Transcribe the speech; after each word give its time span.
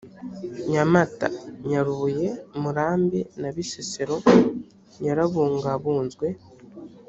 nyamata, 0.71 1.27
nyarubuye, 1.67 2.29
murambi 2.61 3.19
na 3.39 3.49
bisesero 3.55 4.15
yarabungabunzwe 5.05 6.27